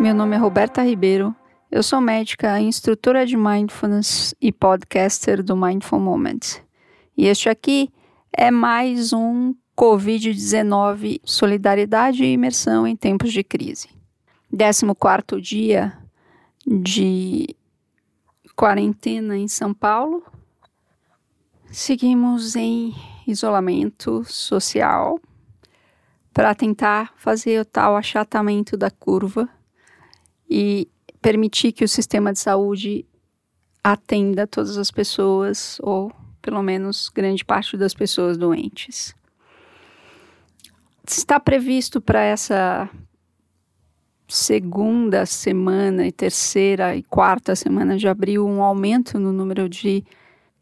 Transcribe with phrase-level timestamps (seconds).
[0.00, 1.32] Meu nome é Roberta Ribeiro.
[1.70, 6.60] Eu sou médica, instrutora de mindfulness e podcaster do Mindful Moments.
[7.16, 7.88] E este aqui
[8.36, 13.90] é mais um Covid-19 Solidariedade e Imersão em Tempos de Crise.
[14.50, 15.96] 14 dia
[16.66, 17.54] de
[18.56, 20.24] quarentena em São Paulo.
[21.70, 22.92] Seguimos em
[23.24, 25.16] isolamento social
[26.32, 29.48] para tentar fazer o tal achatamento da curva
[30.48, 30.88] e
[31.20, 33.06] permitir que o sistema de saúde
[33.82, 39.14] atenda todas as pessoas, ou pelo menos grande parte das pessoas doentes.
[41.06, 42.88] Está previsto para essa
[44.28, 50.04] segunda semana e terceira e quarta semana de abril um aumento no número de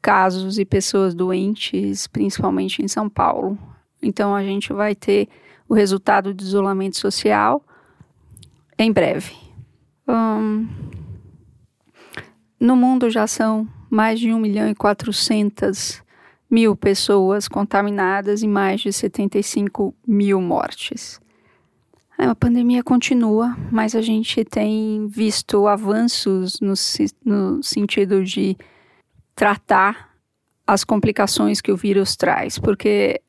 [0.00, 3.58] casos e pessoas doentes, principalmente em São Paulo.
[4.02, 5.28] Então a gente vai ter
[5.68, 7.62] o resultado do isolamento social
[8.78, 9.36] em breve.
[10.06, 10.66] Um,
[12.58, 16.02] no mundo já são mais de 1 milhão e 400
[16.50, 21.20] mil pessoas contaminadas e mais de 75 mil mortes.
[22.16, 26.74] A pandemia continua, mas a gente tem visto avanços no,
[27.24, 28.56] no sentido de
[29.36, 30.08] tratar
[30.66, 33.22] as complicações que o vírus traz, porque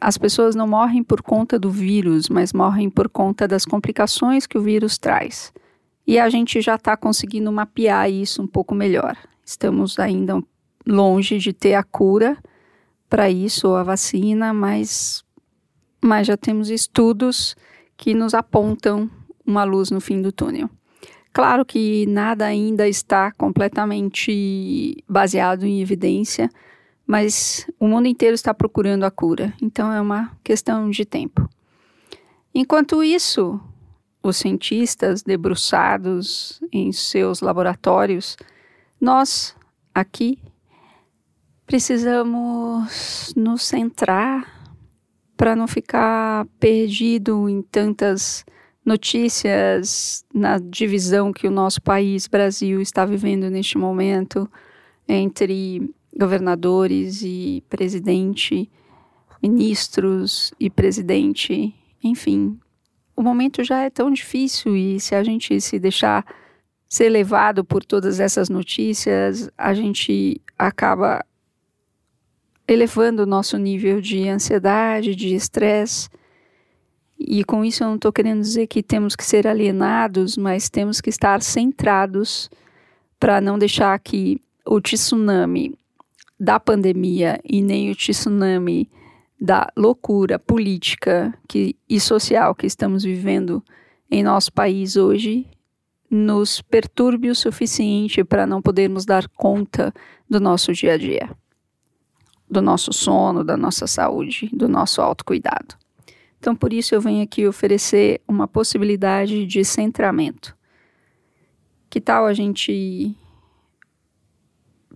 [0.00, 4.56] as pessoas não morrem por conta do vírus, mas morrem por conta das complicações que
[4.56, 5.52] o vírus traz.
[6.06, 9.16] E a gente já está conseguindo mapear isso um pouco melhor.
[9.44, 10.42] Estamos ainda
[10.86, 12.36] longe de ter a cura
[13.08, 15.22] para isso, ou a vacina, mas,
[16.00, 17.54] mas já temos estudos
[17.96, 19.10] que nos apontam
[19.46, 20.70] uma luz no fim do túnel.
[21.32, 26.50] Claro que nada ainda está completamente baseado em evidência,
[27.06, 31.48] mas o mundo inteiro está procurando a cura, então é uma questão de tempo.
[32.54, 33.60] Enquanto isso,
[34.22, 38.36] os cientistas debruçados em seus laboratórios,
[39.00, 39.56] nós
[39.94, 40.38] aqui
[41.66, 44.62] precisamos nos centrar
[45.36, 48.44] para não ficar perdido em tantas
[48.84, 54.50] notícias na divisão que o nosso país, Brasil, está vivendo neste momento
[55.08, 58.70] entre governadores e presidente,
[59.42, 62.58] ministros e presidente, enfim,
[63.16, 66.24] o momento já é tão difícil e se a gente se deixar
[66.88, 71.24] ser levado por todas essas notícias, a gente acaba
[72.68, 76.08] elevando o nosso nível de ansiedade, de estresse.
[77.18, 81.00] E com isso eu não estou querendo dizer que temos que ser alienados, mas temos
[81.00, 82.50] que estar centrados
[83.18, 85.74] para não deixar que o tsunami
[86.42, 88.90] da pandemia e nem o tsunami
[89.40, 93.62] da loucura política que, e social que estamos vivendo
[94.10, 95.46] em nosso país hoje
[96.10, 99.94] nos perturbe o suficiente para não podermos dar conta
[100.28, 101.30] do nosso dia a dia,
[102.50, 105.76] do nosso sono, da nossa saúde, do nosso autocuidado.
[106.40, 110.56] Então, por isso, eu venho aqui oferecer uma possibilidade de centramento.
[111.88, 113.16] Que tal a gente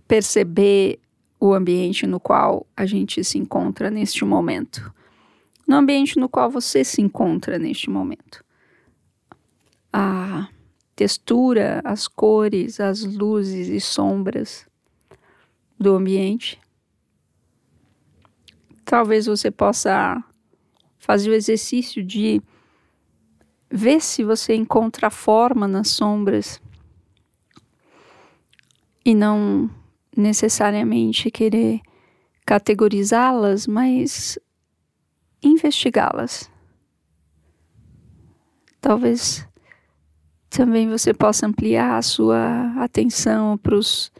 [0.05, 0.99] perceber
[1.39, 4.93] o ambiente no qual a gente se encontra neste momento.
[5.67, 8.43] No ambiente no qual você se encontra neste momento.
[9.91, 10.47] A
[10.95, 14.65] textura, as cores, as luzes e sombras
[15.79, 16.59] do ambiente.
[18.83, 20.23] Talvez você possa
[20.97, 22.41] fazer o exercício de
[23.69, 26.61] ver se você encontra forma nas sombras
[29.05, 29.69] e não
[30.17, 31.79] necessariamente querer
[32.45, 34.39] categorizá-las, mas
[35.43, 36.49] investigá-las.
[38.81, 39.47] Talvez
[40.49, 44.11] também você possa ampliar a sua atenção para os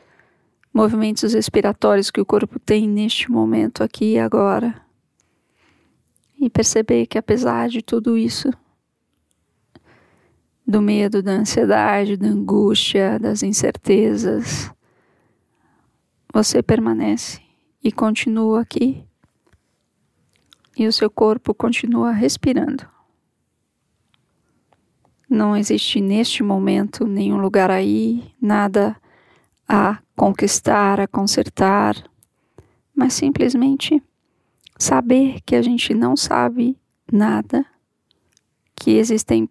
[0.73, 4.79] movimentos respiratórios que o corpo tem neste momento aqui e agora.
[6.39, 8.51] E perceber que apesar de tudo isso,
[10.67, 14.69] do medo, da ansiedade, da angústia, das incertezas,
[16.37, 17.41] você permanece
[17.83, 19.03] e continua aqui,
[20.77, 22.87] e o seu corpo continua respirando.
[25.27, 28.95] Não existe neste momento nenhum lugar aí, nada
[29.67, 31.95] a conquistar, a consertar,
[32.95, 33.99] mas simplesmente
[34.77, 36.77] saber que a gente não sabe
[37.11, 37.65] nada,
[38.75, 39.49] que existem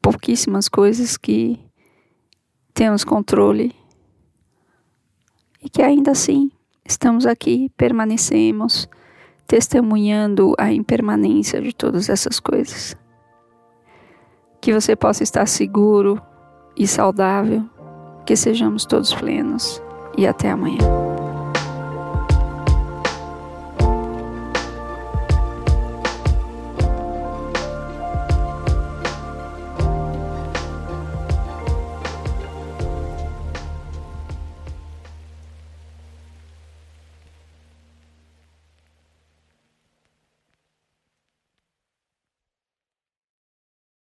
[0.00, 1.60] pouquíssimas coisas que
[2.72, 3.81] temos controle
[5.62, 6.50] e que ainda assim
[6.84, 8.88] estamos aqui, permanecemos,
[9.46, 12.96] testemunhando a impermanência de todas essas coisas.
[14.60, 16.20] Que você possa estar seguro
[16.76, 17.64] e saudável,
[18.26, 19.82] que sejamos todos plenos
[20.16, 21.01] e até amanhã.